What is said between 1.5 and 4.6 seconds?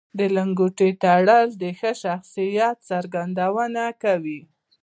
د ښه شخصیت څرګندونه کوي